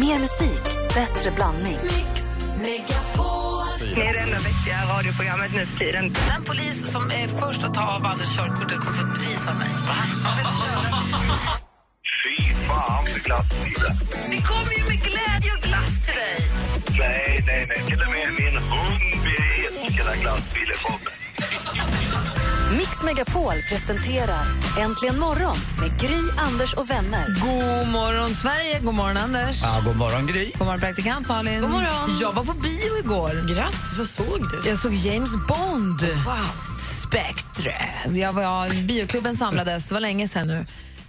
[0.00, 0.62] Mer musik,
[0.94, 1.78] bättre blandning.
[3.94, 6.12] Det är det enda vettiga radioprogrammet nu för tiden.
[6.12, 9.56] Den polis som är först att ta av Anders körkortet kommer få ett pris av
[9.56, 9.68] mig.
[12.22, 13.96] Fy fan för glassbilen.
[14.30, 16.40] Det kommer ju med glädje och glass till dig.
[16.98, 17.82] Nej, nej, nej.
[17.86, 20.98] Till och med min hund vet vilken glassbil är på.
[22.70, 24.44] Mix Megapol presenterar
[24.78, 27.26] Äntligen morgon med Gry, Anders och vänner.
[27.40, 28.80] God morgon, Sverige.
[28.80, 29.62] God morgon, Anders.
[29.62, 30.50] Ja, god morgon, Gry.
[30.58, 31.60] God morgon, praktikant Malin.
[31.60, 32.18] God morgon.
[32.20, 33.54] Jag var på bio igår.
[33.54, 34.68] Grattis, vad såg du?
[34.68, 36.00] Jag såg James Bond.
[36.02, 36.76] Wow.
[37.08, 37.74] Spectre.
[38.14, 40.66] Jag var, bioklubben samlades, det var länge sedan nu.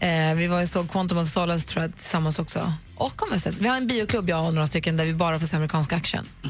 [0.08, 2.74] Eh, vi var och såg Quantum of Solace tror jag, tillsammans också.
[2.96, 3.60] Och om jag sett.
[3.60, 6.28] Vi har en bioklubb, jag och några stycken, där vi bara får se amerikansk action.
[6.44, 6.50] Eh,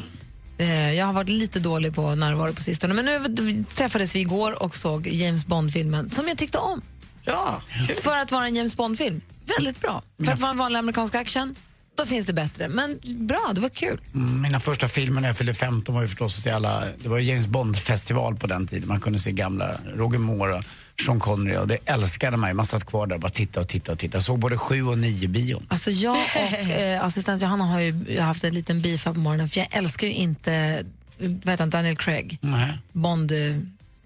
[0.98, 4.76] jag har varit lite dålig på närvaro på sistone, men nu träffades vi igår och
[4.76, 6.82] såg James Bond-filmen, som jag tyckte om.
[7.26, 7.62] Bra.
[8.02, 9.22] För att vara en James Bond-film,
[9.58, 10.04] väldigt bra.
[10.26, 11.56] För att vara en vanlig amerikansk action,
[11.98, 12.68] då finns det bättre.
[12.68, 14.02] Men bra, det var kul.
[14.16, 17.10] Mm, Mina första filmer när jag fyllde 15 var ju förstås att se alla, det
[17.10, 18.88] var James Bond-festival på den tiden.
[18.88, 20.64] Man kunde se gamla Roger Moore och
[21.06, 22.54] Sean Connery och det älskade man ju.
[22.54, 24.18] Man satt kvar där och bara titta och titta och titta.
[24.18, 25.66] Jag såg både sju och nio bion.
[25.70, 29.50] Alltså jag och eh, assistent Johanna har ju haft en liten beef här på morgonen
[29.50, 30.84] för jag älskar ju inte
[31.20, 32.78] heter han, Daniel Craig, Nej.
[32.92, 33.58] Bond, eh,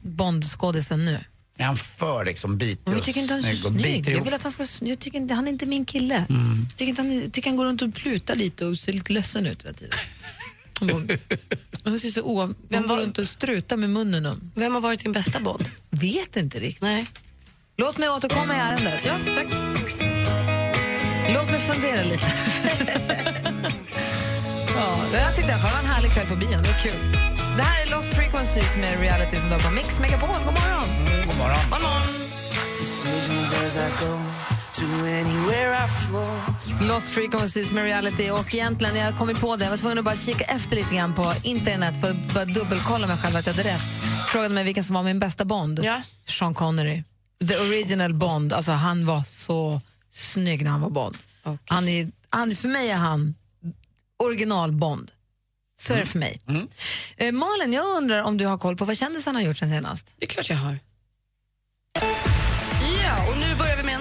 [0.01, 1.19] Bond-skådisen nu.
[1.57, 4.09] Är han för liksom bitig och jag tycker inte han är så snygg.
[4.09, 4.85] Jag vill att han ska.
[4.85, 6.25] Jag tycker inte, han är inte min kille.
[6.29, 9.45] Jag tycker, inte han, tycker han går runt och plutar lite och ser lite ledsen
[9.45, 9.93] ut hela tiden.
[10.87, 11.17] Bara,
[11.83, 12.53] han ser så o...
[12.71, 14.51] Han går runt och strutar med munnen om.
[14.55, 15.69] Vem har varit din bästa Bond?
[15.89, 16.81] Vet inte riktigt.
[16.81, 17.05] Nej.
[17.77, 19.05] Låt mig återkomma i ärendet.
[19.05, 19.47] Ja, tack.
[21.33, 22.25] Låt mig fundera lite.
[24.75, 26.51] ja, jag tyckte fall det var en härlig kväll på bion.
[26.51, 26.91] Det var kul.
[27.57, 30.29] Det här är Lost Frequencies med reality som på Mix Megapol.
[30.29, 30.85] God morgon!
[31.07, 31.59] Mm, god morgon.
[31.71, 32.01] God morgon.
[36.87, 40.15] Lost Frequencies med reality och egentligen, jag kom på det, jag var tvungen att bara
[40.15, 43.69] kika efter lite grann på internet för att bara dubbelkolla mig själv att jag hade
[43.69, 43.81] rätt.
[44.31, 45.79] Frågade mig vilken som var min bästa Bond.
[45.83, 46.01] Ja.
[46.25, 47.03] Sean Connery.
[47.47, 48.53] The original Bond.
[48.53, 49.81] Alltså han var så
[50.11, 51.17] snygg när han var Bond.
[51.43, 51.59] Okej.
[51.65, 53.35] Han är, han, för mig är han
[54.17, 55.11] original Bond.
[55.79, 56.41] Så är det för mig.
[57.17, 60.13] Eh, Malin, jag undrar om du har koll på vad kändisarna har gjort sen senast?
[60.17, 60.79] Det är klart jag har.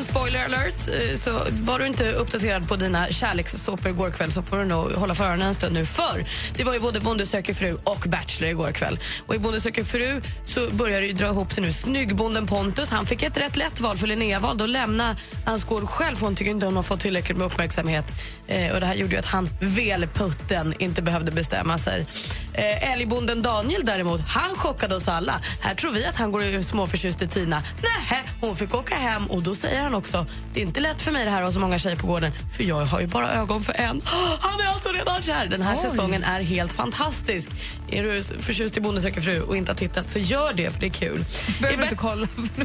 [0.00, 0.88] En spoiler alert.
[0.88, 4.92] Eh, så var du inte uppdaterad på dina kärlekssåpor igår kväll så får du nog
[4.92, 5.86] hålla för öronen en stund nu.
[5.86, 6.24] För
[6.56, 8.98] det var ju både Bonde söker fru och Bachelor igår kväll.
[9.26, 11.72] Och i Bonde söker fru så börjar det ju dra ihop sig nu.
[11.72, 15.16] Snyggbonden Pontus, han fick ett rätt lätt val för Linnea valde att lämna
[15.46, 18.04] hans gård själv för hon tycker inte hon har fått tillräckligt med uppmärksamhet.
[18.46, 22.06] Eh, och det här gjorde ju att han, velputten, inte behövde bestämma sig.
[22.54, 25.40] Eh, älgbonden Daniel däremot, han chockade oss alla.
[25.60, 27.62] Här tror vi att han går småförtjust i Tina.
[27.82, 31.12] Nej, hon fick åka hem och då säger han också det är inte lätt för
[31.12, 33.32] mig det här att ha så många tjejer på gården för jag har ju bara
[33.32, 34.02] ögon för en.
[34.40, 35.46] Han är alltså redan kär.
[35.46, 35.78] Den här Oj.
[35.78, 37.50] säsongen är helt fantastisk.
[37.90, 40.80] Är du förtjust i Bonde söker fru och inte har tittat så gör det för
[40.80, 41.24] det är kul.
[41.60, 42.28] Behöver du inte kolla?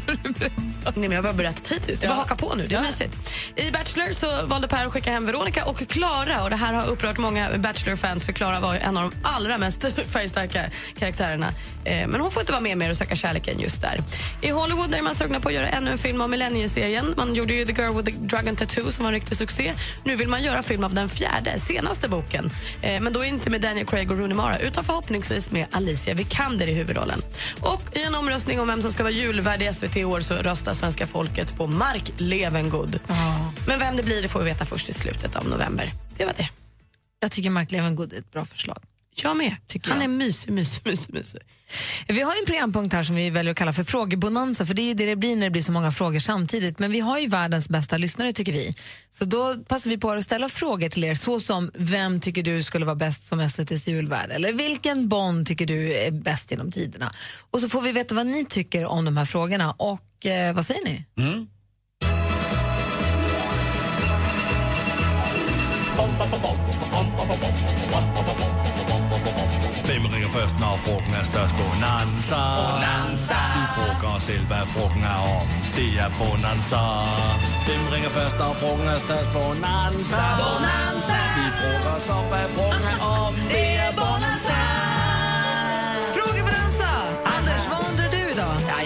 [0.83, 1.99] Nej, men jag har bara berättat hittills.
[1.99, 2.67] Det är bara haka på nu.
[2.67, 3.33] Det är mysigt.
[3.55, 6.43] I Bachelor så valde Per att skicka hem Veronica och Klara.
[6.43, 9.74] Och det här har upprört många Bachelor-fans för Klara var en av de allra mest
[9.83, 10.63] färgstarka
[10.97, 11.47] karaktärerna.
[11.83, 13.99] Eh, men hon får inte vara med mer och söka kärleken just där.
[14.41, 17.13] I Hollywood är man sugna på att göra ännu en film om Millennieserien.
[17.17, 19.73] Man gjorde ju The Girl with the Dragon Tattoo som var en riktig succé.
[20.03, 22.51] Nu vill man göra film av den fjärde, senaste boken.
[22.81, 26.67] Eh, men då inte med Daniel Craig och Rooney Mara utan förhoppningsvis med Alicia Vikander
[26.67, 27.21] i huvudrollen.
[27.61, 30.33] Och i en omröstning om vem som ska vara julvärd i SVT i år så
[30.33, 32.99] röstar svenska folket på Mark Levengood.
[33.67, 35.91] Men vem det blir det får vi veta först i slutet av november.
[36.17, 36.49] Det var det.
[37.19, 38.77] Jag tycker Mark Levengood är ett bra förslag.
[39.23, 39.55] Jag med.
[39.67, 40.03] Tycker Han jag.
[40.03, 41.41] är mysig, mysig, mysig, mysig.
[42.07, 44.87] Vi har en programpunkt här som vi väljer att kalla för frågebonanza, för det är
[44.87, 46.79] ju det det blir när det blir så många frågor samtidigt.
[46.79, 48.75] Men vi har ju världens bästa lyssnare tycker vi.
[49.11, 52.63] Så då passar vi på att ställa frågor till er, så som vem tycker du
[52.63, 54.31] skulle vara bäst som SVTs julvärd?
[54.31, 57.11] Eller vilken Bond tycker du är bäst genom tiderna?
[57.51, 59.71] Och så får vi veta vad ni tycker om de här frågorna.
[59.71, 61.05] Och eh, vad säger ni?
[61.17, 61.47] Mm.
[69.95, 71.53] Hvem ringer først, når frugten er størst?
[71.61, 72.41] Bonanza.
[72.59, 73.39] Bonanza.
[73.55, 75.47] Vi frågar os selv, hvad frugten er om.
[75.77, 76.83] Det er Bonanza.
[77.67, 79.29] Hvem ringer først, når frugten er størst?
[79.37, 80.23] Bonanza.
[80.41, 81.19] Bonanza.
[81.37, 83.33] Vi frågar os om, hvad frugten er om.
[83.53, 84.54] Det er Bonanza.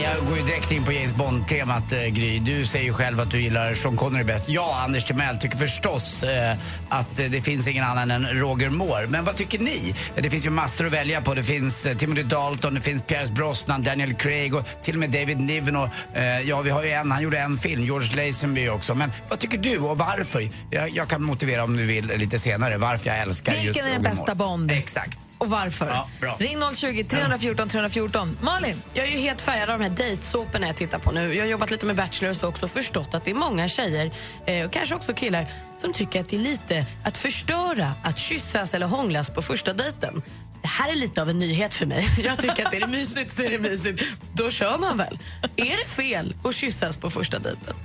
[0.03, 2.39] Jag går ju direkt in på James Bond temat eh, Gry.
[2.39, 4.49] Du säger ju själv att du gillar Sean Connery bäst.
[4.49, 6.57] Jag, Anders Timell, tycker förstås eh,
[6.89, 9.07] att eh, det finns ingen annan än Roger Moore.
[9.07, 9.93] Men vad tycker ni?
[10.15, 11.33] Det finns ju massor att välja på.
[11.33, 15.09] Det finns eh, Timothy Dalton, det finns Pierce Brosnan, Daniel Craig och till och med
[15.09, 15.75] David Niven.
[15.75, 18.95] Och, eh, ja, vi har ju en, han gjorde en film, George Lazenby också.
[18.95, 20.49] Men vad tycker du och varför?
[20.71, 23.89] Jag, jag kan motivera om du vill lite senare varför jag älskar just Vilken är
[23.89, 24.35] den Roger bästa Moore.
[24.35, 24.71] Bond?
[24.71, 25.28] Exakt.
[25.39, 25.87] Och varför?
[25.87, 26.35] Ja, bra.
[26.39, 28.37] Ring 020 314 314.
[28.41, 28.81] Malin?
[28.93, 31.35] Jag är ju helt färgad av de här dejtsåporna jag tittar på nu.
[31.35, 33.67] Jag har jobbat lite med Bachelor och så också och förstått att det är många
[33.67, 34.11] tjejer,
[34.45, 35.47] eh, och kanske också killar,
[35.81, 40.21] som tycker att det är lite att förstöra att kyssas eller hånglas på första dejten.
[40.61, 42.07] Det här är lite av en nyhet för mig.
[42.23, 44.03] Jag tycker att är det mysigt så är det mysigt.
[44.33, 45.19] Då kör man väl.
[45.55, 47.75] Är det fel att kyssas på första dejten?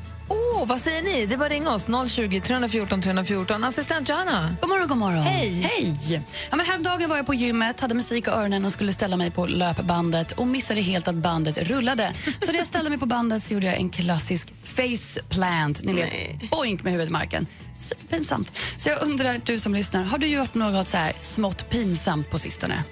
[0.67, 1.27] Vad säger ni?
[1.27, 1.87] Det är bara att ringa oss.
[2.11, 3.65] 020 314 314.
[3.65, 4.57] Assistent Johanna?
[4.61, 5.23] God morgon, god morgon.
[5.23, 5.61] Hej.
[5.61, 6.23] Hej.
[6.51, 9.31] Ja, men häromdagen var jag på gymmet, hade musik i öronen och skulle ställa mig
[9.31, 12.13] på löpbandet och missade helt att bandet rullade.
[12.41, 15.93] Så när jag ställde mig på bandet så gjorde jag en klassisk face plant, ni
[15.93, 17.47] vet, boink med huvudet i marken.
[17.79, 18.59] Superpinsamt.
[18.77, 22.39] Så jag undrar, du som lyssnar, har du gjort något så här smått pinsamt på
[22.39, 22.85] sistone?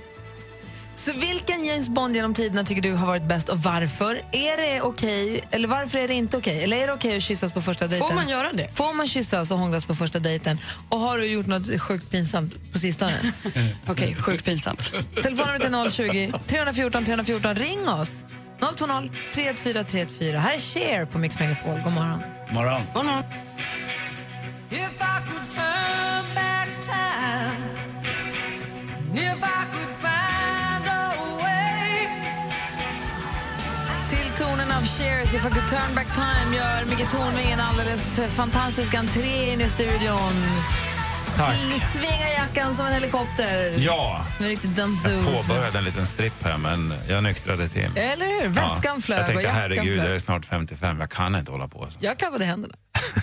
[1.04, 4.22] Så vilken James Bond genom tiderna tycker du har varit bäst och varför?
[4.32, 6.62] Är det okej, eller varför är det inte okej?
[6.62, 8.08] Eller är det okej att kyssas på första dejten?
[8.08, 8.76] Får man göra det?
[8.76, 10.58] Får man kyssas och hånglas på första dejten?
[10.88, 13.12] Och har du gjort något sjukt pinsamt på sistone?
[13.86, 14.94] Okej, sjukt pinsamt.
[15.22, 17.54] Telefonnumret är 020 314 314.
[17.54, 18.24] Ring oss!
[18.60, 20.40] 020 314 314.
[20.40, 21.80] Här är Cher på Mix Megapol.
[21.84, 22.22] God morgon.
[22.52, 22.82] Morgon.
[22.94, 23.22] Oh, no.
[34.98, 39.60] Cheers, If I could turn back time gör Micke Tornving en alldeles fantastisk entré in
[39.60, 40.32] i studion.
[41.16, 43.74] Sl- Svinga jackan som en helikopter.
[43.78, 45.48] Ja, Med riktigt jag dansos.
[45.48, 47.88] påbörjade en liten stripp här men jag nyktrade till.
[47.96, 48.48] Eller hur?
[48.48, 50.20] Väskan flög Jag tänkte herregud, jag är flög.
[50.20, 51.98] snart 55, jag kan inte hålla på så.
[52.02, 52.74] Jag klappade händerna.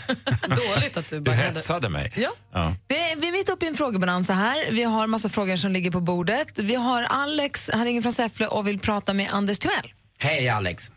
[0.48, 1.44] Dåligt att du Du backade.
[1.44, 2.14] hetsade mig.
[2.16, 2.30] Ja.
[2.54, 2.74] Ja.
[2.88, 4.72] Det är, vi är mitt uppe i en frågebalansa här.
[4.72, 6.60] Vi har massa frågor som ligger på bordet.
[6.60, 9.94] Vi har Alex, han ringer från Säffle och vill prata med Anders Timell.
[10.20, 10.92] Hej Alex.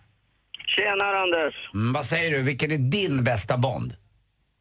[0.77, 1.55] Tjenare Anders!
[1.75, 3.91] Mm, vad säger du, vilken är din bästa Bond?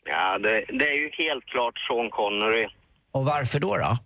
[0.05, 2.67] Ja, det, det är ju helt klart Sean Connery.
[3.11, 3.77] Och varför då?
[3.77, 3.97] då?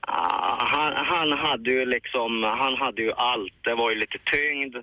[0.00, 3.54] Ah, han, han hade ju liksom, han hade ju allt.
[3.64, 4.76] Det var ju lite tyngd,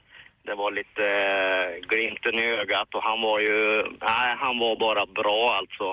[0.48, 5.06] det var lite eh, glimten i ögat och han var ju, nej han var bara
[5.06, 5.86] bra alltså.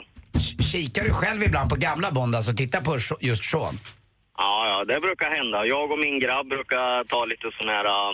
[0.72, 3.74] Kikar du själv ibland på gamla Bond, alltså titta på just Sean?
[4.38, 5.66] Ja, ja, det brukar hända.
[5.66, 8.12] Jag och min grabb brukar ta lite sån här uh,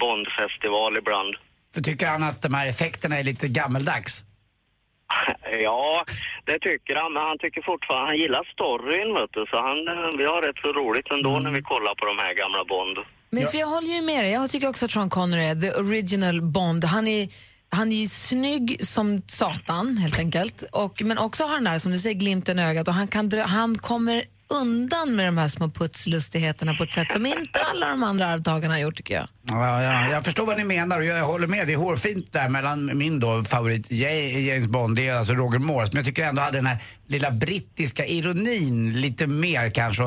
[0.00, 1.34] Bondfestival ibland.
[1.74, 4.24] För tycker han att de här effekterna är lite gammeldags?
[5.62, 6.04] Ja,
[6.44, 10.18] det tycker han, men han tycker fortfarande, han gillar storyn vet du, så han, eh,
[10.20, 12.98] vi har rätt så roligt ändå när vi kollar på de här gamla Bond.
[13.30, 14.32] Men för jag håller ju med dig.
[14.32, 16.84] Jag tycker också att Sean Connery är the original Bond.
[16.84, 17.28] Han är,
[17.70, 20.62] han är ju snygg som satan, helt enkelt.
[20.72, 22.88] Och, men också har han där, som du säger, glimten i ögat.
[22.88, 24.24] Och han, kan dra, han kommer
[24.60, 28.74] undan med de här små putslustigheterna på ett sätt som inte alla de andra arvtagarna
[28.74, 29.28] har gjort, tycker jag.
[29.48, 31.66] Ja, ja, jag förstår vad ni menar och jag håller med.
[31.66, 34.10] Det är hårfint där mellan min då favorit Ja-
[34.40, 37.30] James Bond, det är alltså Roger Moore, som jag tycker ändå hade den här lilla
[37.30, 40.02] brittiska ironin lite mer kanske.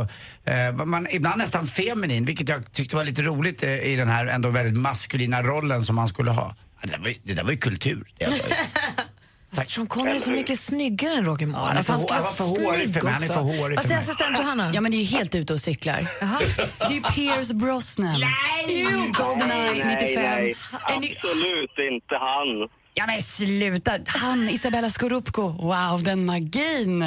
[0.46, 4.26] Eh, man, ibland nästan feminin, vilket jag tyckte var lite roligt eh, i den här
[4.28, 6.56] ändå väldigt maskulina rollen som han skulle ha.
[6.82, 8.08] Det, där var ju, det där var ju kultur.
[8.18, 8.26] Det
[9.56, 11.60] Sean Connery är så mycket snyggare än Roger Moore.
[11.66, 13.14] han är för Alltså, han för hårig för mig.
[13.14, 14.72] Han är för hårig Vad säger assistent Johanna?
[14.74, 16.08] Ja, men det är ju helt ute och cyklar.
[16.80, 18.20] Det är ju Pierce Brosnan.
[18.20, 19.12] Nej!
[19.18, 20.24] Goldeneye 95.
[20.24, 20.56] nej,
[21.00, 22.70] ni- absolut inte han.
[22.94, 23.92] Ja, men sluta.
[24.08, 25.42] Han, Isabella Scorupco.
[25.50, 27.02] Wow, den magin.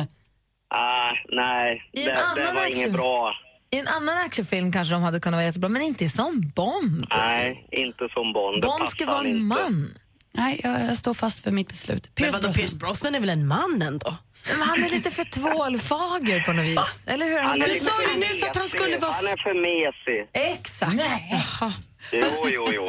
[0.74, 3.34] Ah, nej, I en det, det annan var action- inget bra.
[3.70, 7.06] I en annan actionfilm kanske de hade kunnat vara jättebra, men inte som Bond.
[7.10, 8.62] Nej, inte som Bond.
[8.62, 9.40] Bond ska vara en inte.
[9.42, 9.90] man.
[10.38, 12.04] Nej, jag, jag står fast för mitt beslut.
[12.06, 12.52] Men Pierce vadå, Brosnan.
[12.54, 14.16] Pierce Brosnan är väl en man ändå?
[14.58, 17.04] Men han är lite för tvålfager på något vis.
[17.06, 17.38] Eller hur?
[17.38, 19.12] Han Han Du sa ju nyss att han skulle vara...
[19.12, 20.30] Han är för mesig.
[20.32, 20.96] Exakt.
[21.30, 21.72] Jaha.
[22.12, 22.88] Jo, jo, jo.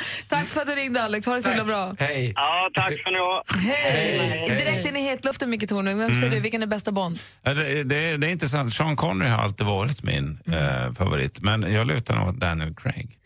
[0.28, 1.94] Tack för att du ringde Alex, ha det så himla bra.
[1.98, 2.32] Hej.
[2.36, 3.44] Ja, tack ska ni ha.
[3.60, 4.44] Hej!
[4.48, 7.18] Direkt in i hetluften Micke Tornving, vem säger du, vilken är bästa Bond?
[7.42, 8.74] Det, det, det är intressant.
[8.74, 13.18] Sean Connery har alltid varit min eh, favorit, men jag lutar nog åt Daniel Craig.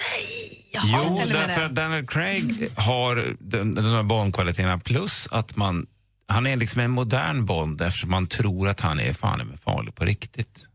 [0.73, 5.87] Jaha, Jo, därför att Daniel Craig har de, de här Bond-kvaliteterna plus att man
[6.28, 9.94] han är liksom en modern Bond eftersom man tror att han är fan med farlig
[9.94, 10.68] på riktigt.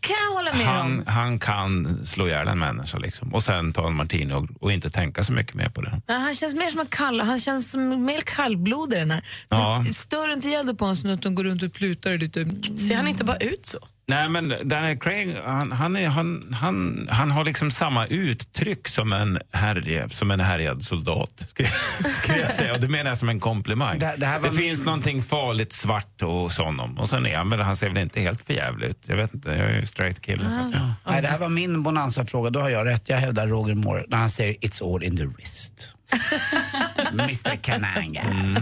[0.00, 1.04] Kan jag hålla med Han, om.
[1.06, 4.90] han kan slå ihjäl en människa liksom, och sen ta en martini och, och inte
[4.90, 6.00] tänka så mycket mer på det.
[6.08, 9.24] Nej, han känns mer som en kall, han känns som mer kallblodig den här.
[9.48, 9.84] Ja.
[9.94, 12.44] Stör inte ihjäl på en sån att de går runt och plutar lite.
[12.78, 13.78] Ser han inte bara ut så?
[14.10, 19.12] Nej, men Daniel Craig, han, han, är, han, han, han har liksom samma uttryck som
[19.12, 21.68] en, härje, som en härjad soldat, skulle
[22.02, 22.74] jag- skulle jag säga.
[22.74, 23.98] Och det menar jag som en komplimang.
[23.98, 26.98] Det- Det, det här var min- finns någonting farligt svart hos honom.
[26.98, 29.04] Och sen är han, väl- han ser väl inte helt förjävlig ut.
[29.06, 30.50] Jag vet inte, jag är ju straight kille.
[30.50, 30.94] Så att, ja.
[31.10, 32.50] Nej, det här var min bonanza-fråga.
[32.50, 33.08] Då har jag rätt.
[33.08, 35.94] Jag hävdar Roger Moore när han säger “It's all in the wrist”.
[37.12, 38.56] Mr Kanangas.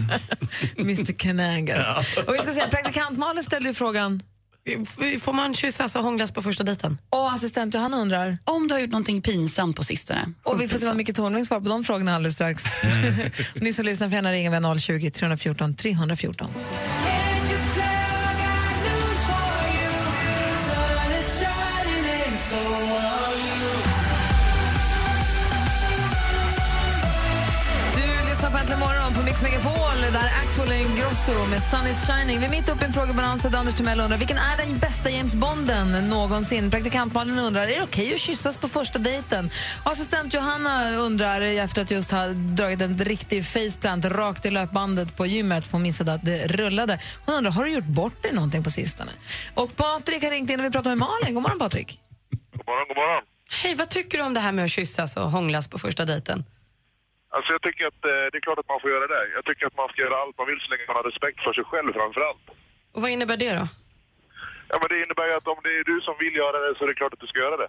[0.78, 2.16] Mr Kanangas.
[2.26, 4.22] Och vi ska säga, praktikant Malin ställde ju frågan.
[5.20, 6.98] Får man kyssas och hånglas på första dejten?
[7.10, 8.38] Och assistent Johanna undrar.
[8.44, 10.32] Om du har gjort någonting pinsamt på sistone.
[10.42, 12.64] Och vi får se vad Micke Tornving svarar på de frågorna alldeles strax.
[13.54, 16.50] Ni som lyssnar får gärna ringa vid 020 314 314.
[29.42, 32.38] Mix Megapol där Axel Ingrosso med Sun is shining.
[32.40, 35.10] Vi är mitt uppe i en frågebalans där Anders Timell undrar vilken är den bästa
[35.10, 36.70] James Bonden någonsin?
[36.70, 39.50] Praktikant Malin undrar är det okej att kyssas på första dejten?
[39.84, 45.16] Och assistent Johanna undrar efter att just ha dragit en riktig faceplant rakt i löpbandet
[45.16, 47.00] på gymmet för hon missade att det rullade.
[47.26, 49.12] Hon undrar har du gjort bort dig någonting på sistone?
[49.54, 51.34] Och Patrik har ringt in och vi pratar med Malin.
[51.34, 52.00] God morgon Patrik.
[52.30, 53.22] God morgon, god morgon.
[53.62, 56.44] Hej, vad tycker du om det här med att kyssas och hånglas på första dejten?
[57.36, 59.22] Alltså jag tycker att eh, det är klart att man får göra det.
[59.36, 61.52] Jag tycker att man ska göra allt man vill så länge man har respekt för
[61.58, 62.44] sig själv framför allt.
[62.94, 63.66] Och vad innebär det då?
[64.70, 66.80] Ja men det innebär ju att om det är du som vill göra det så
[66.84, 67.68] är det klart att du ska göra det.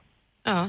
[0.51, 0.61] Ja.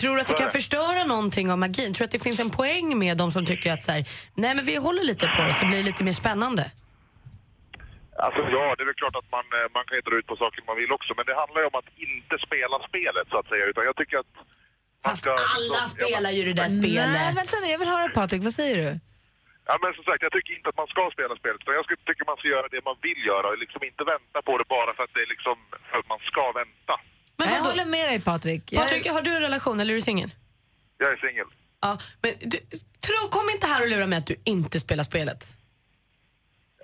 [0.00, 1.90] Tror du att det kan förstöra någonting av magin?
[1.94, 4.02] Tror du att det finns en poäng med de som tycker att så här,
[4.42, 6.64] nej men vi håller lite på det så blir det lite mer spännande?
[8.26, 10.36] Alltså ja, det är väl klart att man, eh, man kan ju dra ut på
[10.36, 11.10] saker man vill också.
[11.16, 13.64] Men det handlar ju om att inte spela spelet så att säga.
[13.70, 14.32] Utan jag tycker att...
[15.04, 17.36] Fast alla spelar ju det där Nej, spelet.
[17.40, 18.42] vänta nu, jag vill höra Patrik.
[18.48, 18.90] Vad säger du?
[19.70, 21.58] Ja men som sagt, jag tycker inte att man ska spela spelet.
[21.62, 23.46] Utan jag skulle- tycker man ska göra det man vill göra.
[23.52, 25.56] Och liksom inte vänta på det bara för att det är liksom...
[25.90, 26.94] För att man ska vänta.
[27.40, 28.62] Men jag håller med dig Patrik.
[28.72, 30.30] Jag- Patrik, har du en relation eller är du singel?
[31.02, 31.48] Jag är singel.
[31.86, 31.92] Ja,
[32.22, 32.58] men du,
[33.06, 35.40] tro, kom inte här och lura mig att du inte spelar spelet.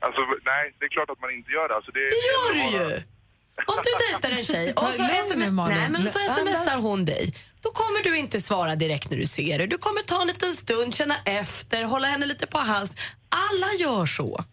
[0.06, 0.20] Alltså
[0.52, 1.74] nej, det är klart att man inte gör det.
[1.78, 3.02] Alltså, det, Det gör du det bara- ju!
[3.66, 5.02] Om du dejtar en tjej och så,
[5.50, 5.78] Malin.
[5.78, 7.34] nej, men så smsar hon dig.
[7.62, 9.66] Då kommer du inte svara direkt när du ser det.
[9.66, 12.90] Du kommer ta en liten stund, känna efter, hålla henne lite på hals.
[13.28, 14.44] Alla gör så.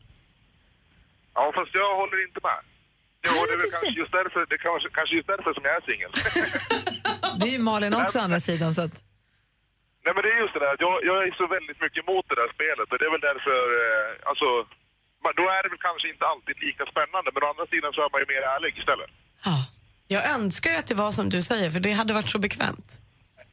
[1.33, 2.59] Ja, fast jag håller inte med.
[3.27, 6.11] Jo, det är kanske just därför, det kanske, kanske just därför som jag är singel.
[7.39, 8.75] Det är ju Malin också å andra sidan.
[8.75, 8.95] Så att,
[10.05, 12.37] Nej men det är just det där, jag, jag är så väldigt mycket emot det
[12.41, 14.47] där spelet och det är väl därför, eh, alltså,
[15.39, 18.09] då är det väl kanske inte alltid lika spännande men å andra sidan så är
[18.13, 19.11] man ju mer ärlig istället.
[19.49, 19.57] Ja.
[20.15, 22.89] Jag önskar ju att det var som du säger, för det hade varit så bekvämt.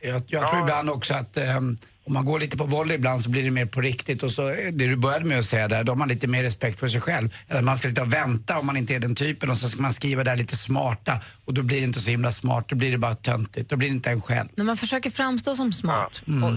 [0.01, 3.31] Jag, jag tror ibland också att ehm, om man går lite på volley ibland så
[3.31, 4.23] blir det mer på riktigt.
[4.23, 6.43] Och så, eh, det du började med att säga där, då har man lite mer
[6.43, 7.35] respekt för sig själv.
[7.49, 9.69] Eller att man ska sitta och vänta om man inte är den typen och så
[9.69, 12.77] ska man skriva där lite smarta och då blir det inte så himla smart, då
[12.77, 14.49] blir det bara töntigt, då blir det inte en själv.
[14.55, 16.53] när man försöker framstå som smart, och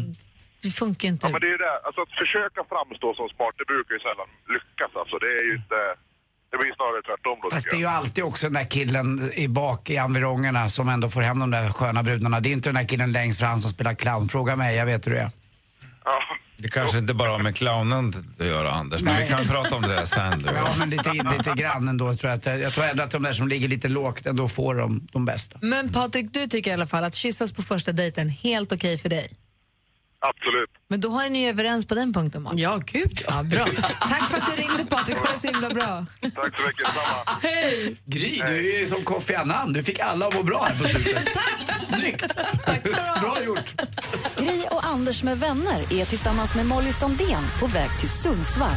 [0.63, 1.27] det funkar inte.
[1.27, 4.01] Ja men det är ju det, alltså att försöka framstå som smart det brukar ju
[4.07, 5.15] sällan lyckas alltså.
[5.23, 5.79] Det är ju inte,
[6.51, 9.47] det blir snarare tvärtom då Fast det är ju alltid också den där killen i
[9.47, 12.39] bak i environgerna som ändå får hem de där sköna brudarna.
[12.39, 14.29] Det är inte den där killen längst fram som spelar clown.
[14.29, 15.31] Fråga mig, jag vet hur det är.
[16.05, 16.21] Ja.
[16.59, 19.81] Det kanske inte bara har med clownen att göra, Anders, men vi kan prata om
[19.81, 20.39] det sen.
[20.39, 20.49] Du.
[20.55, 22.37] Ja, men lite, lite grann ändå tror jag.
[22.37, 25.25] Att, jag tror ändå att de där som ligger lite lågt ändå får de, de
[25.25, 25.59] bästa.
[25.61, 29.09] Men Patrik, du tycker i alla fall att kyssas på första dejten helt okej för
[29.09, 29.29] dig.
[30.19, 30.69] Absolut.
[30.89, 32.59] Men då är ni ju överens på den punkten, Malin.
[32.59, 33.65] Ja, gud Ja, bra.
[33.99, 35.17] Tack för att du ringde, Patrik.
[35.33, 36.05] Det så himla bra.
[36.21, 37.39] Tack så mycket, detsamma.
[38.05, 39.73] Gry, du är ju som Kofi Annan.
[39.73, 41.25] Du fick alla att må bra här på slutet.
[41.33, 41.77] Tack!
[41.79, 42.35] Snyggt!
[42.65, 43.81] Tack så du Bra gjort.
[44.37, 48.75] Gry och Anders med vänner är tillsammans med Molly Sandén på väg till Sundsvall.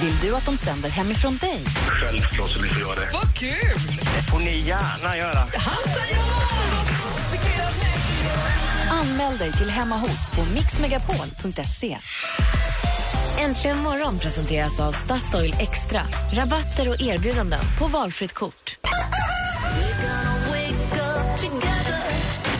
[0.00, 1.64] Vill du att de sänder hemifrån dig?
[1.88, 3.10] Självklart så vi får göra det.
[3.12, 3.80] Vad kul!
[4.16, 5.44] Det får ni gärna göra.
[9.08, 11.98] Anmäl dig till Hemma hos på mixmegapol.se.
[13.38, 16.02] Äntligen morgon presenteras av Statoil Extra.
[16.32, 18.76] Rabatter och erbjudanden på valfritt kort.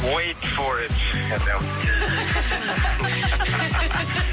[0.02, 0.92] Wait for it,
[1.30, 1.62] heter jag.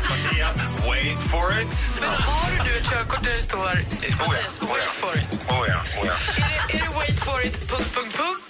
[0.09, 0.55] Mattias,
[0.87, 1.67] wait for it.
[1.99, 4.73] Men har du nu ett körkort där det står Mattias, Oh ja, oh ja.
[4.73, 5.27] wait for it?
[5.49, 6.13] Oh ja, oh ja.
[6.37, 8.44] Är det, är det wait for it, punkt, punkt, punkt?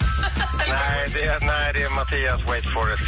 [0.68, 3.00] Nej, det är, nej, det är Mattias wait for it.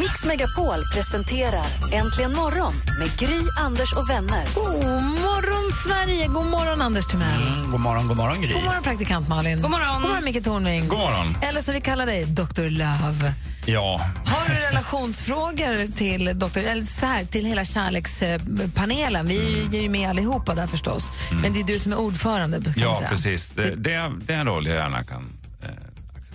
[0.00, 4.44] Mix Megapol presenterar Äntligen morgon med Gry, Anders och vänner.
[4.54, 6.26] God morgon, Sverige.
[6.26, 7.42] God morgon, Anders Timell.
[7.42, 8.52] Mm, god morgon, god morgon Gry.
[8.52, 9.62] God morgon, praktikant Malin.
[9.62, 10.02] God morgon.
[10.02, 10.88] God morgon, Micke Tornving.
[10.88, 11.36] God morgon.
[11.42, 12.62] Eller som vi kallar dig, Dr.
[12.68, 13.34] Love.
[13.66, 16.58] Ja, Har du relationsfrågor till, Dr.
[16.58, 19.26] Eller så här, till hela kärlekspanelen?
[19.26, 21.12] Vi är ju med allihopa där förstås.
[21.42, 22.62] Men det är du som är ordförande.
[22.76, 23.08] Ja säga.
[23.08, 23.50] precis.
[23.50, 25.39] Det, det, är, det är en roll jag gärna kan.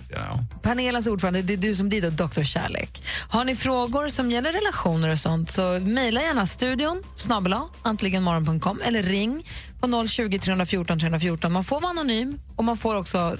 [0.08, 0.38] Ja.
[0.62, 2.42] Panelens ordförande, det är du som blir då Dr.
[2.42, 3.02] Kärlek.
[3.28, 9.02] Har ni frågor som gäller relationer och sånt så mejla gärna studion snabel antligenmorgon.com eller
[9.02, 9.46] ring
[9.80, 11.52] på 020 314 314.
[11.52, 13.36] Man får vara anonym och man får också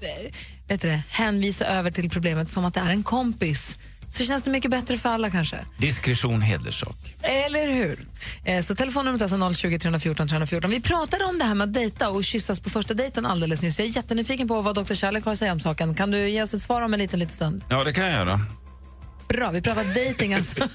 [0.00, 0.32] eh,
[0.68, 3.78] vet du det, hänvisa över till problemet som att det är en kompis.
[4.14, 5.56] Så känns det mycket bättre för alla kanske.
[5.78, 6.96] Diskretion, hederssak.
[7.22, 8.06] Eller hur?
[8.44, 10.70] Eh, Så telefonnumret är alltså 020 314 314.
[10.70, 13.78] Vi pratade om det här med att dejta och kyssas på första dejten alldeles nyss.
[13.78, 14.94] Jag är jättenyfiken på vad Dr.
[14.94, 15.94] Kärlek har att säga om saken.
[15.94, 17.64] Kan du ge oss ett svar om en liten, liten stund?
[17.68, 18.40] Ja, det kan jag göra.
[19.28, 20.68] Bra, vi pratar dating alltså.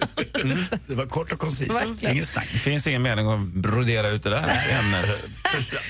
[0.88, 1.75] Det var kort och koncist.
[1.75, 2.13] Verkligen.
[2.15, 2.48] Inget snack.
[2.53, 5.25] Det finns ingen mening att brodera ut det där ämnet.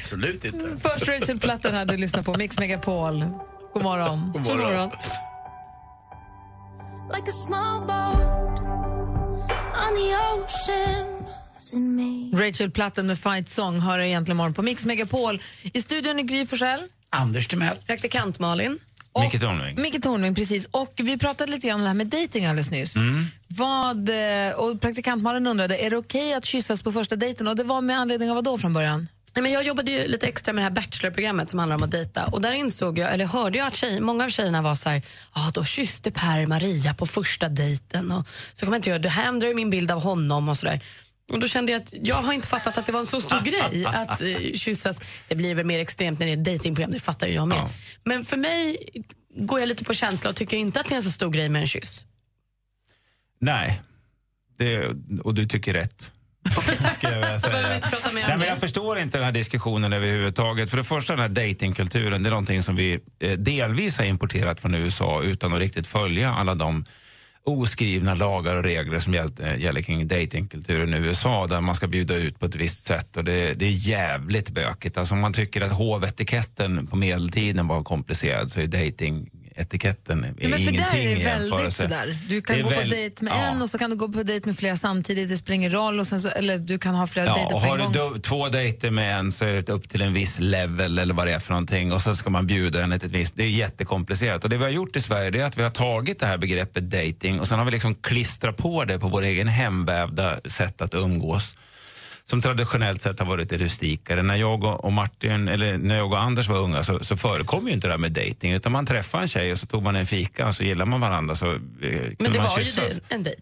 [0.04, 0.66] Absolut inte.
[0.82, 3.26] Först Rachel Platten här, du lyssnar på Mix Megapol.
[3.74, 4.32] God morgon.
[4.34, 4.90] God morgon.
[7.14, 8.60] Like a small boat
[9.74, 11.06] on the ocean.
[12.34, 15.42] Rachel Platten med Fight Song hör egentligen morgon på Mix Megapol.
[15.74, 16.84] I studion är Gry Forssell.
[17.10, 17.78] Anders Timell.
[17.88, 18.80] Praktikant Malin.
[19.22, 19.82] Micke Tornving.
[19.82, 20.66] Micke Tornving, precis.
[20.72, 22.96] Och vi pratade lite grann om det här med dating alldeles nyss.
[22.96, 23.26] Mm.
[23.48, 27.48] Vad, eh, och praktikantmalen undrade, är det okej att kyssas på första dejten?
[27.48, 29.08] Och det var med anledning av vad då från början?
[29.36, 32.26] Men jag jobbade ju lite extra med det här Bachelor-programmet som handlar om att dejta.
[32.26, 35.02] Och där insåg jag, eller hörde jag att tjej, många av tjejerna var så här,
[35.32, 38.12] ah, då kysste Per Maria på första dejten.
[38.12, 40.58] Och så kommer jag inte göra, det här ändrar ju min bild av honom och
[40.58, 40.80] sådär.
[41.32, 43.40] Och då kände jag att jag har inte fattat att det var en så stor
[43.40, 45.00] grej att eh, kyssas.
[45.28, 47.58] Det blir väl mer extremt när det är ett dejtingprogram, det fattar ju jag med.
[47.58, 47.70] Ja.
[48.04, 48.78] Men för mig
[49.36, 51.50] går jag lite på känsla och tycker inte att det är en så stor grej
[51.50, 52.06] med en kyss.
[53.40, 53.82] Nej,
[54.58, 56.12] det, och du tycker rätt.
[56.44, 57.52] Jag vilja säga.
[57.52, 60.70] behöver vi inte prata mer om Nej, men jag förstår inte den här diskussionen överhuvudtaget.
[60.70, 64.62] För det första, den här datingkulturen, det är någonting som vi eh, delvis har importerat
[64.62, 66.84] från USA utan att riktigt följa alla de
[67.44, 71.88] oskrivna lagar och regler som gäll, eh, gäller kring datingkulturen i USA där man ska
[71.88, 74.98] bjuda ut på ett visst sätt och det, det är jävligt bökigt.
[74.98, 78.68] Alltså om man tycker att hovetiketten på medeltiden var komplicerad så är
[79.60, 82.18] datingetiketten Ja, men för ingenting där är det väldigt sådär.
[82.30, 83.38] Du kan är gå på väl- dejt med ja.
[83.38, 85.30] en och så kan du gå på dejt med flera samtidigt.
[85.30, 86.00] Det spelar ingen roll.
[86.00, 88.14] Och så, eller du kan ha flera Ja, dejter på har en du gång.
[88.14, 91.28] do- två dejter med en så är det upp till en viss level eller vad
[91.28, 93.36] det är för någonting och sen ska man bjuda henne till ett visst...
[93.36, 94.44] Det är jättekomplicerat.
[94.44, 96.84] Och det vi har gjort i Sverige är att vi har tagit det här begreppet
[96.92, 100.94] dating och sen har vi liksom klistrat på det på vår egen hemvävda sätt att
[100.94, 101.56] umgås
[102.30, 104.24] som traditionellt sett har varit rustikare.
[104.24, 107.74] När jag och Martin, eller när jag och Anders var unga så, så förekom ju
[107.74, 110.06] inte det här med dating utan man träffade en tjej och så tog man en
[110.06, 112.94] fika och så gillade man varandra så eh, kunde Men det man var ju kyssas.
[113.10, 113.42] det, en dejt.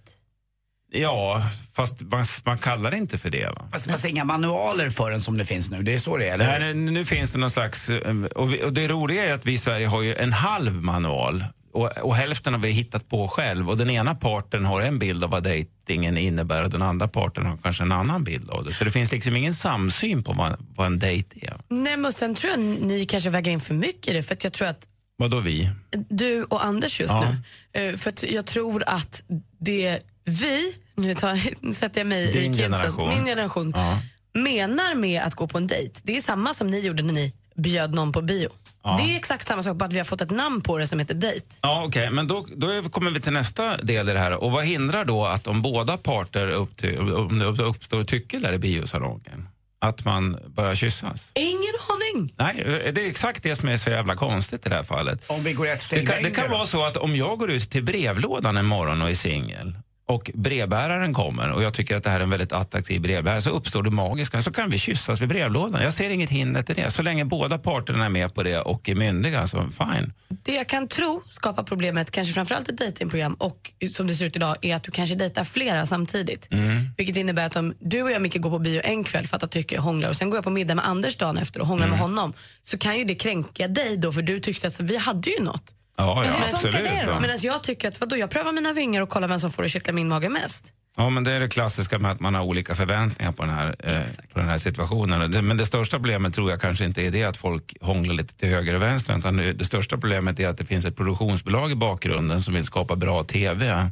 [0.92, 1.42] Ja,
[1.76, 3.46] fast man, man kallar det inte för det.
[3.46, 3.70] Va?
[3.72, 5.84] Fast det fanns inga manualer för den som det finns nu.
[5.84, 6.60] Det är så det är, eller?
[6.60, 7.90] Nej, nu, nu finns det någon slags...
[7.90, 10.84] eh, Och, vi, och det roliga är att vi i Sverige har ju en halv
[10.84, 11.46] manual
[11.78, 13.70] och, och hälften har vi hittat på själv.
[13.70, 17.46] Och den ena parten har en bild av vad dejtingen innebär och den andra parten
[17.46, 18.74] har kanske en annan bild av det.
[18.74, 21.54] Så det finns liksom ingen samsyn på vad, vad en dejt är.
[21.70, 24.24] Nej, men sen tror jag ni kanske väger in för mycket i det.
[24.24, 24.88] För att jag tror att
[25.18, 25.70] Vad då vi?
[26.10, 27.36] du och Anders just Ja.
[27.74, 27.90] nu.
[27.90, 29.24] Eh, För jag tror att
[29.60, 33.10] det vi, nu tar, sätter jag mig i Din kidsen, generation.
[33.10, 34.00] min generation, Ja.
[34.34, 36.00] menar med att gå på en dejt.
[36.04, 38.50] Det är samma som ni gjorde när ni bjöd någon på bio.
[38.84, 38.98] Ja.
[39.00, 41.00] Det är exakt samma sak, bara att vi har fått ett namn på det som
[41.00, 41.46] heter dejt.
[41.62, 44.32] Ja, okej, men då, då kommer vi till nästa del i det här.
[44.32, 48.54] Och vad hindrar då att om båda parter upp till, om det uppstår tycke där
[48.54, 49.48] i biosalongen,
[49.82, 51.32] att man börjar kyssas?
[51.36, 52.34] Ingen aning!
[52.38, 55.24] Nej, det är exakt det som är så jävla konstigt i det här fallet.
[55.30, 56.58] Om vi går ett steg Det kan, det längre kan då?
[56.58, 59.74] vara så att om jag går ut till brevlådan en morgon och är singel
[60.08, 63.50] och brevbäraren kommer och jag tycker att det här är en väldigt attraktiv brevbärare så
[63.50, 64.42] uppstår det magiska.
[64.42, 65.82] Så kan vi kyssas vid brevlådan.
[65.82, 66.92] Jag ser inget hinder till det.
[66.92, 70.14] Så länge båda parterna är med på det och är myndiga så fine.
[70.28, 74.36] Det jag kan tro skapar problemet, kanske framförallt ett dejtingprogram och som det ser ut
[74.36, 76.52] idag, är att du kanske dejtar flera samtidigt.
[76.52, 76.90] Mm.
[76.98, 79.52] Vilket innebär att om du och jag Micke går på bio en kväll för att
[79.52, 82.00] tycke hånglar och sen går jag på middag med Anders dagen efter och hånglar Mm.
[82.00, 85.30] med honom så kan ju det kränka dig då för du tyckte att vi hade
[85.30, 85.74] ju något.
[85.98, 87.06] Ja, ja Men- absolut.
[87.08, 87.20] va.
[87.20, 89.70] Medan jag tycker att vadå, jag prövar mina vingar och kollar vem som får det
[89.70, 90.74] kittla min mage mest.
[91.00, 93.76] Ja, men det är det klassiska med att man har olika förväntningar på den här,
[93.80, 94.02] eh,
[94.34, 95.32] på den här situationen.
[95.32, 98.34] Det, men det största problemet tror jag kanske inte är det att folk hånglar lite
[98.36, 99.18] till höger och vänster.
[99.18, 102.64] Utan det, det största problemet är att det finns ett produktionsbolag i bakgrunden som vill
[102.64, 103.92] skapa bra TV.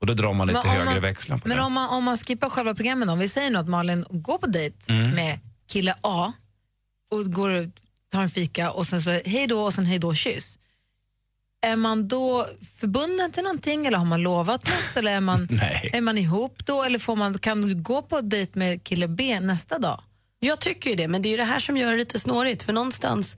[0.00, 1.62] Och då drar man lite Men högre man- växlar på Men det.
[1.62, 4.38] om man, om man skippar själva programmen då, om vi säger nu att Malin går
[4.38, 5.10] på dejt Mm.
[5.10, 6.32] med kille A
[7.12, 7.64] och går och
[8.12, 10.58] tar en fika och sen så hej då och sen hej då kyss.
[11.66, 12.46] Är man då
[12.80, 15.48] förbunden till någonting eller har man lovat något eller är man,
[15.92, 19.40] är man ihop då eller får man, kan du gå på dejt med kille B
[19.40, 20.02] nästa dag?
[20.38, 22.62] Jag tycker ju det, men det är ju det här som gör det lite snårigt.
[22.62, 23.36] För någonstans,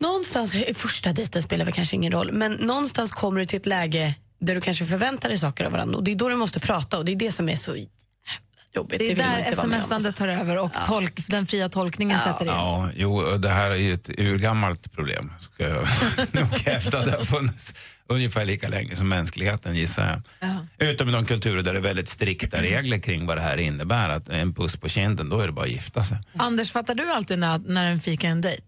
[0.00, 4.14] någonstans första dejten spelar väl kanske ingen roll, men någonstans kommer du till ett läge
[4.38, 6.98] där du kanske förväntar dig saker av varandra och det är då du måste prata
[6.98, 7.76] och det är det som är så
[8.76, 8.98] jobbigt.
[8.98, 12.50] Det är man där sms-andet tar över och tolk, den fria tolkningen sätter in.
[12.50, 15.32] Ja, jo, det här är ju ett urgammalt problem.
[15.38, 15.86] Ska jag
[16.32, 17.04] nog hävda.
[17.04, 17.74] Det har funnits
[18.08, 20.88] ungefär lika länge som mänskligheten gissar jag.
[20.90, 24.08] Utom i de kulturer där det är väldigt strikta regler kring vad det här innebär.
[24.08, 26.18] Att en puss på kinden, då är det bara att gifta sig.
[26.36, 28.64] Anders, fattar du alltid när, när en fika är en dejt?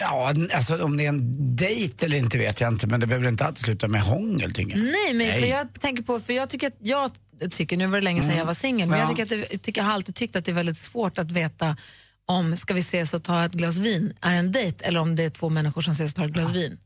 [0.00, 3.28] Ja, alltså om det är en dejt eller inte vet jag inte, men det behöver
[3.28, 4.78] inte alltid sluta med hångel tycker jag.
[4.84, 5.50] Nej, men för Nej.
[5.50, 7.10] jag tänker på, för jag tycker att, jag
[7.50, 8.38] tycker, nu var det länge sedan Mm.
[8.38, 9.04] jag var singel, men Ja.
[9.04, 11.30] jag, tycker att det, tycker, jag har alltid tyckt att det är väldigt svårt att
[11.30, 11.76] veta
[12.26, 15.22] om ska vi ses och ta ett glas vin är en dejt eller om det
[15.24, 16.78] är två människor som ses och tar ett glas vin.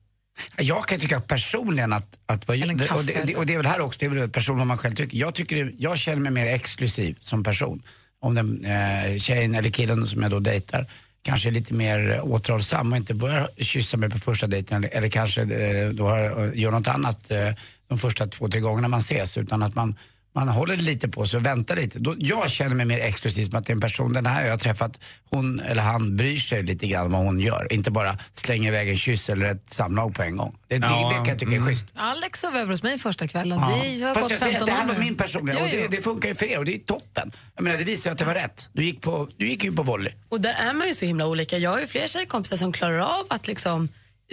[0.59, 3.81] Jag kan tycka personligen att, att vad, kaffe och, det, och det är väl här
[3.81, 5.19] också, det är väl personen vad man själv tycker.
[5.19, 7.83] Jag, tycker jag känner mig mer exklusiv som person.
[8.21, 10.91] Om den eh, tjejen eller killen som jag då dejtar
[11.23, 15.09] kanske är lite mer återhållsam och inte börjar kyssa mig på första dejten eller, eller
[15.09, 16.09] kanske eh, då
[16.55, 17.49] gör något annat eh,
[17.89, 19.97] de första två, tre gångerna man ses utan att man
[20.33, 21.99] man håller lite på sig och väntar lite.
[21.99, 24.51] Då, jag känner mig mer exklusiv som att det är en person, den här jag
[24.51, 27.73] har träffat, hon eller han bryr sig lite grann om vad hon gör.
[27.73, 30.57] Inte bara slänger iväg en kyss eller ett samlag på en gång.
[30.69, 31.69] Det, det, Ja, det kan jag tycka är mm.
[31.69, 31.87] schysst.
[31.95, 33.59] Alex sov över hos mig första kvällen.
[33.59, 33.83] Ja.
[33.83, 35.05] Det har Fast gått jag säger 15 att det var nu.
[35.05, 37.33] min personliga Jo, och det, det funkar ju för er och det är toppen.
[37.57, 38.69] Jag menar det visar ju att det var rätt.
[38.73, 40.13] Du gick, på, du gick ju på volley.
[40.29, 41.59] Och där är man ju så himla olika.
[41.59, 43.89] Jag har ju flera tjejkompisar som klarar av att liksom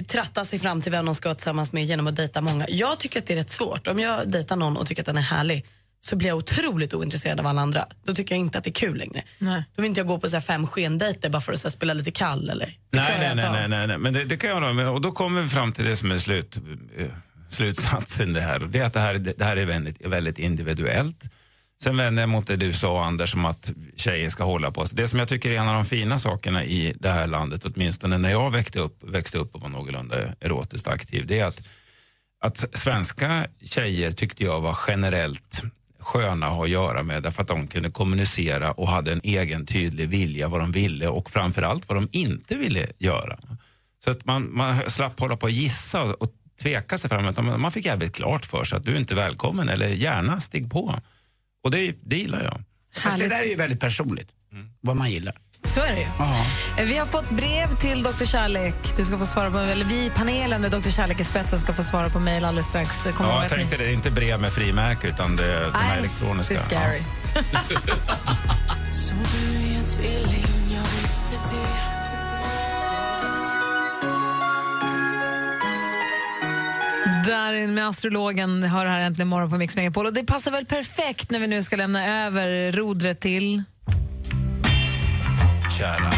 [0.08, 2.66] tratta sig fram till vem de ska vara tillsammans med genom att dejta många.
[2.70, 3.88] Jag tycker att det är rätt svårt.
[3.88, 5.66] Om jag dejtar någon och tycker att den är härlig
[6.02, 7.86] så blir jag otroligt ointresserad av alla andra.
[8.04, 9.24] Då tycker jag inte att det är kul längre.
[9.40, 9.64] Nej.
[9.76, 11.72] Då vill inte jag gå på så här fem skendejter bara för att så här
[11.72, 12.50] spela lite kall.
[12.50, 12.66] Eller?
[12.92, 13.70] Nej, nej, nej, av.
[13.70, 15.86] nej, nej, men det, det kan jag hålla med Och då kommer vi fram till
[15.86, 16.58] det som är slut,
[16.98, 17.06] eh,
[17.50, 18.64] slutsatsen det här.
[18.64, 21.30] Och det är att det här, det här är väldigt, väldigt individuellt.
[21.82, 24.96] Sen vänder jag mot det du sa Anders om att tjejer ska hålla på sig.
[24.96, 28.18] Det som jag tycker är en av de fina sakerna i det här landet, åtminstone
[28.18, 31.68] när jag växte upp, växte upp och var någorlunda erotiskt aktiv, det är att,
[32.42, 35.64] att svenska tjejer tyckte jag var generellt
[36.08, 39.66] sköna att ha att göra med därför att de kunde kommunicera och hade en egen
[39.66, 43.38] tydlig vilja vad de ville och framförallt vad de inte ville göra.
[44.04, 47.26] Så att man, man slapp hålla på och gissa och, tveka sig fram.
[47.26, 50.72] utan Man fick jävligt klart för sig att du är inte välkommen eller gärna stig
[50.72, 51.00] på.
[51.64, 52.62] Och det, det gillar jag.
[53.02, 54.30] Fast det där är ju väldigt personligt.
[54.82, 55.42] Vad man gillar.
[55.64, 56.08] Så är det ju.
[56.78, 58.26] Eh, Vi har fått brev till Dr.
[58.26, 58.76] Kärlek.
[58.98, 60.90] Du ska få svara på, eller vi i panelen med Dr.
[60.90, 63.04] Kärlek i spetsen ska få svara på mejl alldeles strax.
[63.04, 65.44] Kom Ja, jag att ni- tänkte det, det är inte brev med frimärke utan det
[65.54, 66.54] är de här Nej, elektroniska.
[66.54, 67.02] det är scary.
[77.24, 80.06] Det Darin med astrologen hör här äntligen morgon på Mix Megapol.
[80.06, 83.64] Och det passar väl perfekt när vi nu ska lämna över rodret till...
[85.78, 86.12] Kära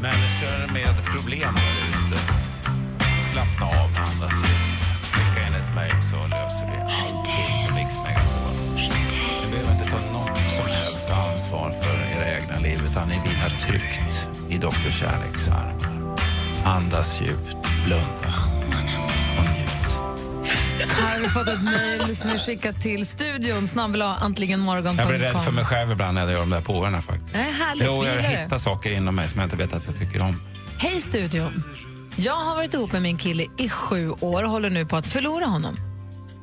[0.00, 2.22] människor med problem där ute.
[3.32, 4.82] Slappna av, andas ut.
[5.12, 8.54] Skicka in ett mejl så löser vi allting på Mix Megapol.
[9.44, 13.60] Ni behöver inte ta något som helst ansvar för era egna liv utan ni vilar
[13.60, 14.90] tryggt i Dr.
[14.90, 16.18] Kärleks armar.
[16.64, 18.34] Andas djupt, blunda
[19.38, 20.00] och njut.
[20.90, 23.68] Här har vi fått ett mejl som är skickat till studion,
[24.20, 24.96] antligenmorgon.com.
[24.98, 27.51] Jag blir rädd för mig själv ibland när jag gör de där påorna faktiskt.
[27.72, 30.20] Härligt, Jo, jag gillar hittar saker inom mig som jag inte vet att jag tycker
[30.22, 30.42] om.
[30.78, 31.62] Hej studion!
[32.16, 35.06] Jag har varit ihop med min kille i sju år och håller nu på att
[35.06, 35.76] förlora honom.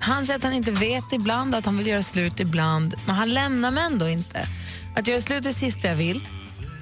[0.02, 3.30] Han säger att han inte vet ibland, att han vill göra slut ibland, men han
[3.30, 4.48] lämnar mig ändå inte.
[4.96, 6.28] Att göra slut är det sista jag vill.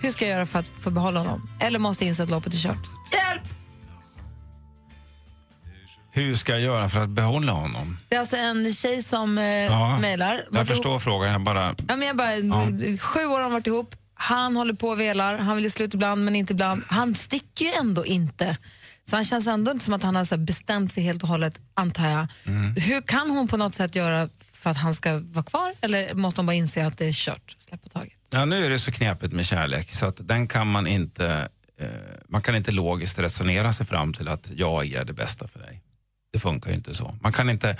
[0.01, 1.49] Hur ska jag göra för att få behålla honom?
[1.59, 2.89] Eller måste jag inse att loppet är kört?
[3.11, 3.41] Hjälp!
[6.11, 7.97] Hur ska jag göra för att behålla honom?
[8.09, 10.41] Det är alltså en tjej som eh, Ja, mejlar.
[10.51, 11.75] Jag förstår ihop- frågan, jag bara...
[11.87, 12.29] Ja, men jag bara,
[12.99, 13.95] Sju år har de varit ihop.
[14.17, 15.37] Han håller på och velar.
[15.37, 16.83] Han vill göra slut ibland, men inte ibland.
[16.87, 18.57] Han sticker ju ändå inte.
[19.09, 22.09] Så han känns ändå inte som att han har bestämt sig helt och hållet, antar
[22.09, 22.27] jag.
[22.45, 22.75] Mm.
[22.75, 25.73] Hur kan hon på något sätt göra för att han ska vara kvar?
[25.81, 27.55] Eller måste hon bara inse att det är kört?
[27.59, 28.13] Släppa taget.
[28.29, 31.49] Ja, nu är det så knepigt med kärlek så att den kan man inte...
[31.79, 31.87] Eh,
[32.27, 35.81] man kan inte logiskt resonera sig fram till att jag är det bästa för dig.
[36.37, 37.15] Det funkar ju inte så.
[37.21, 37.77] Man kan inte,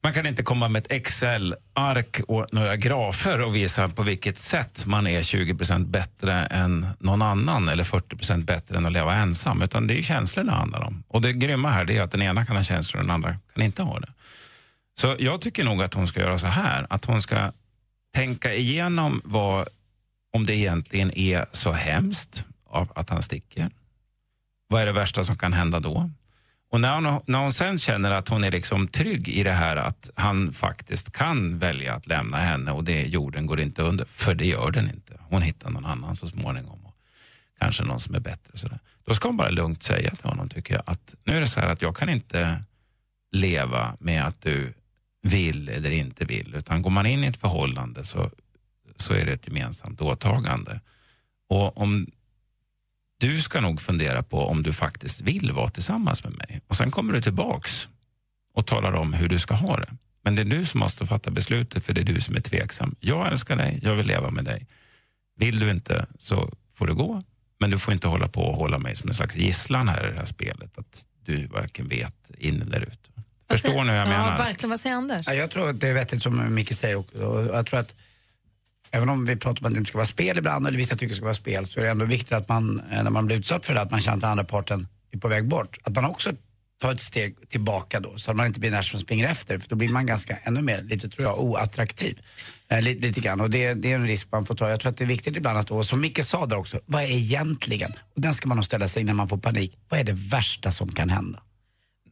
[0.00, 4.86] man kan inte komma med ett Excel-ark och några grafer och visa på vilket sätt
[4.86, 9.62] man är 20% bättre än någon annan eller 40% bättre än att leva ensam.
[9.62, 11.02] Utan det är känslor det handlar om.
[11.08, 13.64] Och det grymma här är att den ena kan ha känslor och den andra kan
[13.64, 14.12] inte ha det.
[15.00, 17.52] Så jag tycker nog att hon ska göra så här, att hon ska
[18.14, 19.68] tänka igenom vad,
[20.32, 23.70] om det egentligen är så hemskt av att han sticker.
[24.68, 26.10] Vad är det värsta som kan hända då?
[26.70, 29.76] Och när hon, när hon sen känner att hon är liksom trygg i det här
[29.76, 34.34] att han faktiskt kan välja att lämna henne och det jorden går inte under, för
[34.34, 35.20] det gör den inte.
[35.28, 36.86] Hon hittar någon annan så småningom.
[36.86, 36.94] Och
[37.58, 38.52] kanske någon som är bättre.
[38.52, 38.78] och Sådär.
[39.04, 41.60] Då ska hon bara lugnt säga till honom, tycker jag, att nu är det så
[41.60, 42.64] här att jag kan inte
[43.32, 44.74] leva med att du
[45.22, 46.54] vill eller inte vill.
[46.54, 48.30] Utan går man in i ett förhållande så,
[48.96, 50.80] så är det ett gemensamt åtagande.
[51.48, 52.06] Och om
[53.18, 56.60] du ska nog fundera på om du faktiskt vill vara tillsammans med mig.
[56.66, 57.88] Och sen kommer du tillbaks
[58.54, 59.90] och talar om hur du ska ha det.
[60.22, 62.94] Men det är du som måste fatta beslutet för det är du som är tveksam.
[63.00, 64.66] Jag älskar dig, jag vill leva med dig.
[65.36, 67.22] Vill du inte så får du gå.
[67.60, 70.10] Men du får inte hålla på och hålla mig som en slags gisslan här i
[70.10, 70.78] det här spelet.
[70.78, 73.10] Att du varken vet in eller ut.
[73.50, 74.38] Förstår ni hur jag ja, menar?
[74.38, 74.70] verkligen.
[74.70, 75.26] Vad säger Anders?
[75.26, 76.96] Ja, jag tror att det är vettigt som Micke säger.
[76.96, 77.94] Och jag tror att
[78.90, 81.08] även om vi pratar om att det inte ska vara spel ibland eller vissa tycker
[81.08, 83.36] det ska vara spel så är det ändå viktigt att man, eh, när man blir
[83.36, 85.78] utsatt för det, att man känner att den andra parten är på väg bort.
[85.82, 86.32] Att man också
[86.80, 89.68] tar ett steg tillbaka då så att man inte blir den som springer efter för
[89.68, 92.18] då blir man ganska, ännu mer, lite tror jag, oattraktiv.
[92.68, 94.70] Eh, lite, lite grann och det, det är en risk man får ta.
[94.70, 97.02] Jag tror att det är viktigt ibland att då, som Micke sa där också, vad
[97.02, 100.04] är egentligen, och den ska man nog ställa sig innan man får panik, vad är
[100.04, 101.42] det värsta som kan hända?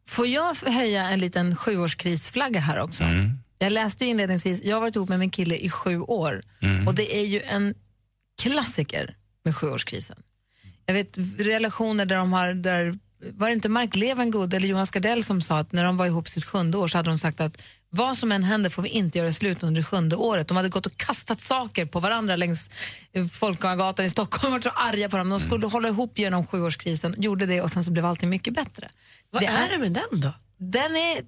[0.09, 3.05] Får jag höja en liten sjuårskrisflagga här också?
[3.05, 3.39] Mm.
[3.59, 6.87] Jag läste ju inledningsvis, jag har varit ihop med min kille i sju år Mm.
[6.89, 7.75] och det är ju en
[8.43, 9.15] klassiker
[9.45, 10.17] med sjuårskrisen.
[10.87, 12.99] Jag vet relationer där de har, där,
[13.33, 16.29] var det inte Mark Levengood eller Jonas Gardell som sa att när de var ihop
[16.29, 19.19] sitt sjunde år så hade de sagt att vad som än händer får vi inte
[19.19, 20.49] göra slut under det sjunde året.
[20.49, 22.71] De hade gått och kastat saker på varandra längs
[23.33, 25.29] Folkungagatan i Stockholm och varit så arga på dem.
[25.29, 28.91] De skulle hålla ihop genom sjuårskrisen, gjorde det och sen så blev allting mycket bättre.
[29.31, 30.33] Vad är det med den då?
[30.59, 31.23] Den är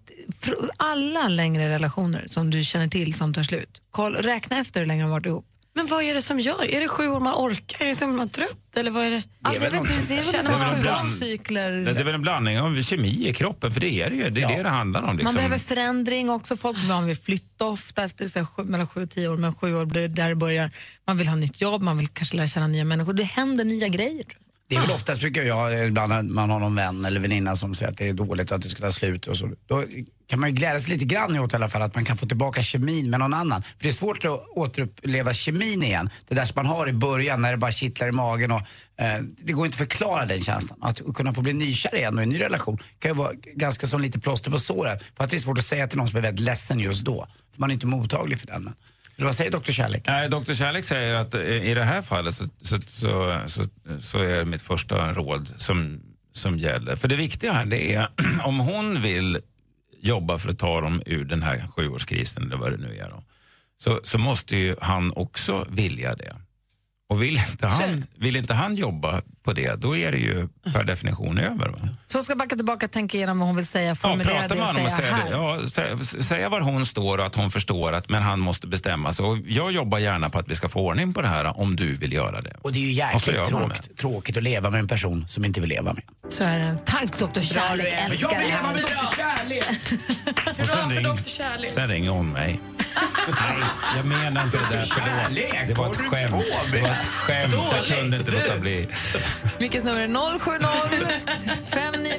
[0.77, 3.83] alla längre relationer som du känner till som tar slut.
[3.91, 5.45] Koll, räkna efter hur länge de varit ihop.
[5.75, 6.65] Men vad är det som gör?
[6.65, 7.85] Är det sju år man orkar?
[7.85, 8.77] Är det som man är trött?
[8.77, 9.23] Eller vad är det?
[9.43, 9.81] Alltså, det är väl
[10.75, 11.73] en bland- sjuårscykler.
[11.73, 14.31] Det är väl en blandning av kemi i kroppen, för det är det ju.
[14.31, 15.17] Det är det det handlar om.
[15.17, 15.25] Liksom.
[15.25, 16.57] Man behöver förändring också.
[16.57, 19.55] Folk man vill flytta ofta efter så här, sju, mellan sju och tio år, men
[19.55, 20.71] sju år blir där det börjar.
[21.07, 23.13] Man vill ha nytt jobb, man vill kanske lära känna nya människor.
[23.13, 24.25] Det händer nya grejer.
[24.69, 27.75] Det är väl oftast brukar jag, ibland när man har någon vän eller väninna som
[27.75, 29.51] säger att det är dåligt och att det ska ta slut och så.
[29.67, 29.85] Då
[30.27, 32.27] kan man ju glädja sig lite grann åt i alla fall att man kan få
[32.27, 33.63] tillbaka kemin med någon annan.
[33.63, 36.11] För det är svårt att återuppleva kemin igen.
[36.29, 38.63] Det där som man har i början när det bara kittlar i magen och
[38.97, 40.79] eh, det går inte att förklara den känslan.
[40.83, 43.87] Att kunna få bli nykär igen och i en ny relation kan ju vara ganska
[43.87, 45.03] som lite plåster på såret.
[45.17, 47.27] För att det är svårt att säga till någon som är väldigt ledsen just då.
[47.53, 48.75] För man är inte mottaglig för den.
[49.23, 49.73] Vad säger Dr.
[49.73, 50.03] Kärlek?
[50.07, 50.55] Nej, Dr.
[50.55, 53.63] Kärlek säger att i det här fallet så, så, så, så,
[53.99, 56.01] så är mitt första råd som,
[56.33, 56.97] som gäller.
[56.97, 58.09] För det viktiga här det är
[58.45, 59.39] om hon vill
[60.01, 63.23] jobba för att ta dem ur den här sjuårskrisen eller vad det nu är då,
[63.77, 66.37] så, så måste ju han också vilja det.
[67.09, 70.85] Och vill inte, han, vill inte han jobba på det, då är det ju per
[70.85, 71.69] definition över.
[71.69, 71.79] Va?
[72.07, 74.55] Så jag ska backa tillbaka och tänka igenom vad hon vill säga, Ja, formulera prata
[74.55, 75.25] det med och honom och säga säga, här.
[75.25, 75.37] det.
[75.37, 75.59] Ja,
[76.05, 79.25] sä- säga var hon står och att hon förstår att men han måste bestämma sig.
[79.25, 81.95] Och jag jobbar gärna på att vi ska få ordning på det här om du
[81.95, 82.57] vill göra det.
[82.63, 85.71] Och det är ju jäkligt tråkigt, tråkigt att leva med en person som inte vill
[85.71, 86.03] leva med.
[86.29, 86.79] Så är det.
[86.85, 87.41] Tack Dr.
[87.41, 88.75] Kärlek, älskar det här.
[88.75, 89.17] Dr.
[89.17, 89.65] Kärlek!
[90.61, 92.61] Och sen, ring, sen ringer hon mig.
[93.29, 94.85] Nej, jag menar inte det där.
[94.91, 95.69] Förlåt.
[95.69, 96.45] Det var ett skämt.
[96.73, 97.55] Det var ett skämt.
[97.73, 98.89] Jag kunde inte låta bli.
[99.59, 100.67] Mickes nummer är 070
[101.71, 102.13] 59...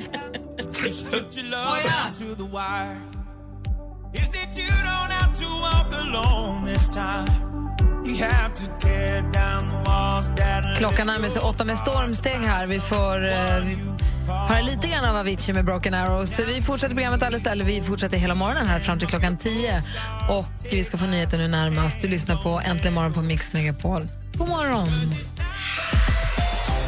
[10.78, 12.68] Klockan närmar sig åtta med stormsteg här.
[12.68, 13.36] Vi får eh,
[14.28, 16.36] höra lite grann av Avicii med Broken Arrows.
[16.36, 19.84] Så vi fortsätter programmet alldeles eller vi fortsätter hela morgonen här fram till klockan tio.
[20.30, 22.02] Och vi ska få nyheter nu närmast.
[22.02, 24.08] Du lyssnar på Äntligen morgon på Mix Megapol.
[24.38, 24.90] God morgon!